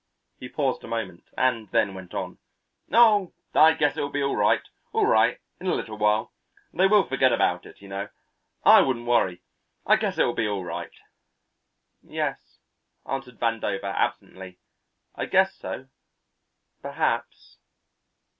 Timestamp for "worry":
9.05-9.43